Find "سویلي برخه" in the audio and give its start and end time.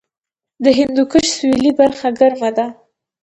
1.37-2.09